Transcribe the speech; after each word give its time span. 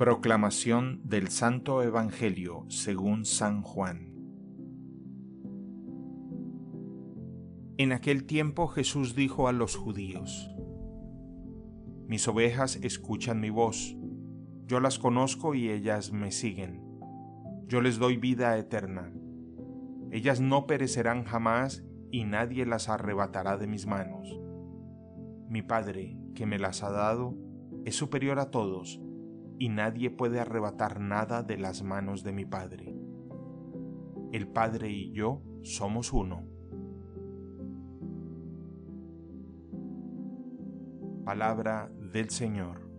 Proclamación 0.00 1.02
del 1.04 1.28
Santo 1.28 1.82
Evangelio 1.82 2.64
según 2.70 3.26
San 3.26 3.60
Juan. 3.60 4.14
En 7.76 7.92
aquel 7.92 8.24
tiempo 8.24 8.66
Jesús 8.66 9.14
dijo 9.14 9.46
a 9.46 9.52
los 9.52 9.76
judíos, 9.76 10.50
Mis 12.06 12.26
ovejas 12.28 12.76
escuchan 12.76 13.40
mi 13.40 13.50
voz, 13.50 13.94
yo 14.64 14.80
las 14.80 14.98
conozco 14.98 15.54
y 15.54 15.68
ellas 15.68 16.12
me 16.12 16.30
siguen. 16.30 16.82
Yo 17.66 17.82
les 17.82 17.98
doy 17.98 18.16
vida 18.16 18.56
eterna. 18.56 19.12
Ellas 20.10 20.40
no 20.40 20.66
perecerán 20.66 21.24
jamás 21.24 21.84
y 22.10 22.24
nadie 22.24 22.64
las 22.64 22.88
arrebatará 22.88 23.58
de 23.58 23.66
mis 23.66 23.86
manos. 23.86 24.40
Mi 25.50 25.60
Padre, 25.60 26.16
que 26.34 26.46
me 26.46 26.58
las 26.58 26.82
ha 26.82 26.90
dado, 26.90 27.36
es 27.84 27.96
superior 27.96 28.38
a 28.38 28.50
todos 28.50 28.98
y 29.60 29.68
nadie 29.68 30.10
puede 30.10 30.40
arrebatar 30.40 31.00
nada 31.00 31.42
de 31.42 31.58
las 31.58 31.82
manos 31.82 32.24
de 32.24 32.32
mi 32.32 32.46
Padre. 32.46 32.96
El 34.32 34.48
Padre 34.48 34.88
y 34.88 35.12
yo 35.12 35.42
somos 35.62 36.14
uno. 36.14 36.46
Palabra 41.26 41.92
del 42.10 42.30
Señor. 42.30 42.89